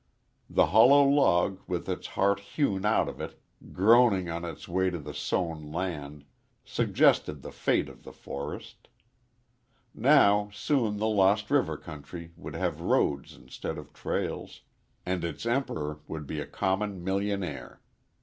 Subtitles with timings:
[0.49, 3.39] The hollow log, with its heart hewn out of it,
[3.71, 6.25] groaning on its way to the sown land,
[6.65, 8.87] suggested the fate of the forest.
[9.93, 14.61] Now, soon, the Lost River country would have roads instead of trails,
[15.05, 17.79] and its emperor would be a common millionaire.